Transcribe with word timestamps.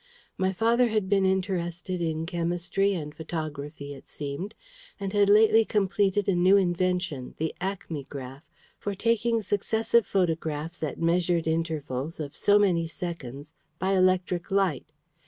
My 0.35 0.51
father 0.51 0.87
had 0.87 1.09
been 1.09 1.27
interested 1.27 2.01
in 2.01 2.25
chemistry 2.25 2.95
and 2.95 3.13
photography, 3.13 3.93
it 3.93 4.07
seemed, 4.07 4.55
and 4.99 5.13
had 5.13 5.29
lately 5.29 5.63
completed 5.63 6.27
a 6.27 6.33
new 6.33 6.57
invention, 6.57 7.35
the 7.37 7.53
acmegraph, 7.61 8.41
for 8.79 8.95
taking 8.95 9.43
successive 9.43 10.07
photographs 10.07 10.81
at 10.81 10.99
measured 10.99 11.45
intervals 11.45 12.19
of 12.19 12.35
so 12.35 12.57
many 12.57 12.87
seconds 12.87 13.53
by 13.77 13.91
electric 13.91 14.49
light. 14.49 14.87